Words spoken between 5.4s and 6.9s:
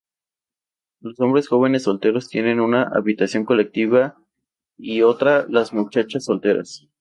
las muchachas solteras.